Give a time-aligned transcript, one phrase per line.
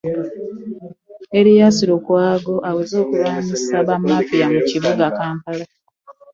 [1.39, 5.65] Erias Lukwago aweze okulwanyisa ba mafiya mu Kibuga Kampala.